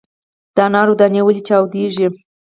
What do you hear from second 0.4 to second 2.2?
د انارو دانې ولې چاودیږي؟